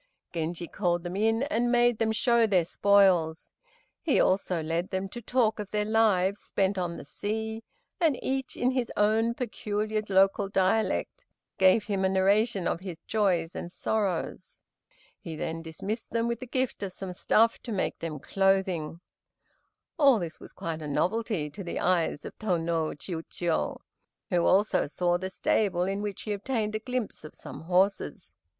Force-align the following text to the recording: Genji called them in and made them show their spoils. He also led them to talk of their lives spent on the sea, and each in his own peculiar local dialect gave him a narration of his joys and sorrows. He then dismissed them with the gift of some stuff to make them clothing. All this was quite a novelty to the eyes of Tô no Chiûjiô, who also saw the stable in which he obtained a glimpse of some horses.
Genji 0.33 0.67
called 0.67 1.03
them 1.03 1.15
in 1.15 1.43
and 1.43 1.71
made 1.71 1.99
them 1.99 2.11
show 2.11 2.47
their 2.47 2.65
spoils. 2.65 3.51
He 4.01 4.19
also 4.19 4.63
led 4.63 4.89
them 4.89 5.07
to 5.09 5.21
talk 5.21 5.59
of 5.59 5.69
their 5.69 5.85
lives 5.85 6.39
spent 6.41 6.75
on 6.75 6.97
the 6.97 7.05
sea, 7.05 7.63
and 7.99 8.17
each 8.23 8.57
in 8.57 8.71
his 8.71 8.91
own 8.97 9.35
peculiar 9.35 10.01
local 10.09 10.49
dialect 10.49 11.27
gave 11.59 11.83
him 11.83 12.03
a 12.03 12.09
narration 12.09 12.67
of 12.67 12.79
his 12.79 12.97
joys 13.05 13.55
and 13.55 13.71
sorrows. 13.71 14.63
He 15.19 15.35
then 15.35 15.61
dismissed 15.61 16.09
them 16.09 16.27
with 16.27 16.39
the 16.39 16.47
gift 16.47 16.81
of 16.81 16.91
some 16.91 17.13
stuff 17.13 17.59
to 17.61 17.71
make 17.71 17.99
them 17.99 18.17
clothing. 18.19 19.01
All 19.99 20.17
this 20.17 20.39
was 20.39 20.51
quite 20.51 20.81
a 20.81 20.87
novelty 20.87 21.47
to 21.51 21.63
the 21.63 21.79
eyes 21.79 22.25
of 22.25 22.35
Tô 22.39 22.59
no 22.59 22.85
Chiûjiô, 22.85 23.77
who 24.31 24.45
also 24.47 24.87
saw 24.87 25.19
the 25.19 25.29
stable 25.29 25.83
in 25.83 26.01
which 26.01 26.23
he 26.23 26.33
obtained 26.33 26.73
a 26.73 26.79
glimpse 26.79 27.23
of 27.23 27.35
some 27.35 27.61
horses. 27.65 28.33